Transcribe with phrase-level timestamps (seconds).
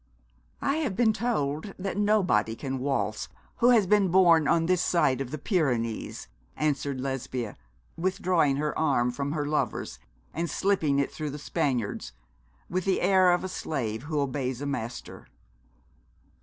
[0.63, 5.21] 'I have been told that nobody can waltz who has been born on this side
[5.21, 6.27] of the Pyrenees,'
[6.57, 7.55] answered Lesbia,
[7.95, 9.99] withdrawing her arm from her lover's,
[10.33, 12.13] and slipping, it through the Spaniard's,
[12.67, 15.27] with the air of a slave who obeys a master.